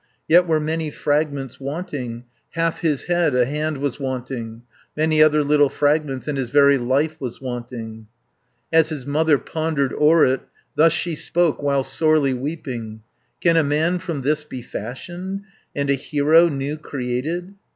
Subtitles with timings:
[0.27, 4.63] Yet were many fragments wanting, Half his head, a hand was wanting,
[4.97, 8.07] Many other little fragments, And his very life was wanting.
[8.71, 10.41] 280 As his mother pondered o'er it,
[10.75, 13.03] Thus she spoke while sorely weeping:
[13.41, 15.43] "Can a man from this be fashioned,
[15.75, 17.53] And a hero new created?"